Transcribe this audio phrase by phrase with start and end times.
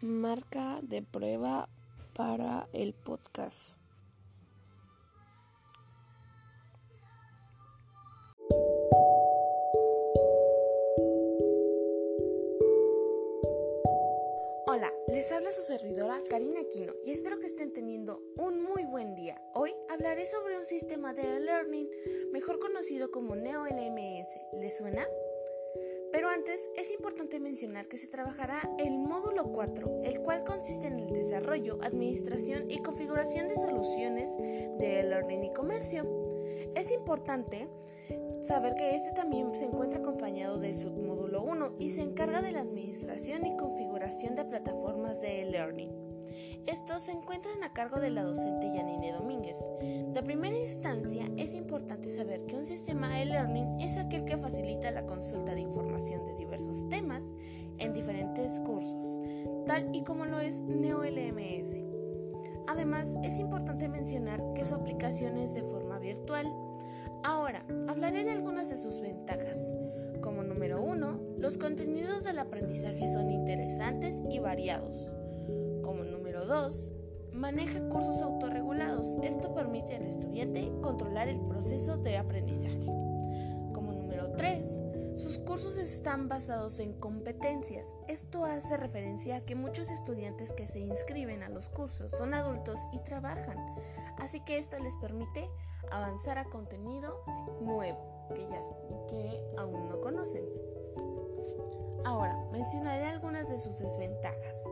[0.00, 1.68] Marca de prueba
[2.14, 3.80] para el podcast.
[14.68, 19.16] Hola, les habla su servidora Karina Aquino y espero que estén teniendo un muy buen
[19.16, 19.42] día.
[19.54, 21.90] Hoy hablaré sobre un sistema de e-learning
[22.32, 24.28] mejor conocido como NeoLMS.
[24.60, 25.04] ¿Les suena?
[26.10, 30.98] Pero antes es importante mencionar que se trabajará el módulo 4, el cual consiste en
[30.98, 36.06] el desarrollo, administración y configuración de soluciones de learning y comercio.
[36.74, 37.68] Es importante
[38.42, 42.60] saber que este también se encuentra acompañado del submódulo 1 y se encarga de la
[42.60, 46.07] administración y configuración de plataformas de e-learning.
[46.66, 49.56] Estos se encuentran a cargo de la docente Yanine Domínguez.
[50.12, 55.06] De primera instancia, es importante saber que un sistema e-learning es aquel que facilita la
[55.06, 57.24] consulta de información de diversos temas
[57.78, 59.18] en diferentes cursos,
[59.66, 61.76] tal y como lo es NeoLMS.
[62.68, 66.46] Además, es importante mencionar que su aplicación es de forma virtual.
[67.24, 69.74] Ahora, hablaré de algunas de sus ventajas.
[70.20, 75.12] Como número uno, los contenidos del aprendizaje son interesantes y variados.
[76.46, 76.92] 2.
[77.32, 79.18] Maneja cursos autorregulados.
[79.22, 82.86] Esto permite al estudiante controlar el proceso de aprendizaje.
[83.72, 84.82] Como número 3.
[85.16, 87.94] Sus cursos están basados en competencias.
[88.06, 92.78] Esto hace referencia a que muchos estudiantes que se inscriben a los cursos son adultos
[92.92, 93.58] y trabajan.
[94.18, 95.48] Así que esto les permite
[95.90, 97.20] avanzar a contenido
[97.60, 98.62] nuevo que, ya,
[99.08, 100.44] que aún no conocen.
[102.04, 104.68] Ahora, mencionaré algunas de sus desventajas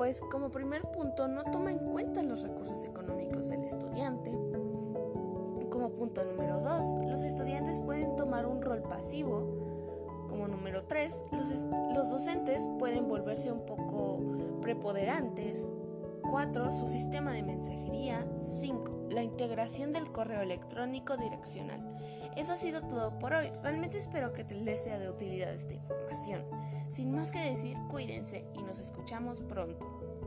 [0.00, 4.30] pues como primer punto no toma en cuenta los recursos económicos del estudiante.
[5.68, 10.26] Como punto número 2, los estudiantes pueden tomar un rol pasivo.
[10.26, 14.22] Como número 3, los, los docentes pueden volverse un poco
[14.62, 15.70] preponderantes.
[16.30, 16.72] 4.
[16.72, 18.09] Su sistema de mensajería.
[19.10, 19.14] 5.
[19.14, 21.98] La integración del correo electrónico direccional.
[22.36, 23.50] Eso ha sido todo por hoy.
[23.62, 26.44] Realmente espero que les sea de utilidad esta información.
[26.88, 30.19] Sin más que decir, cuídense y nos escuchamos pronto.